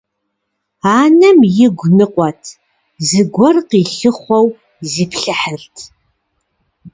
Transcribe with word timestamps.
Анэм 0.99 1.39
игу 1.65 1.87
ныкъуэт, 1.97 2.41
зыгуэр 3.07 3.55
къилъыхъуэу 3.69 4.47
зиплъыхьырт. 4.91 5.75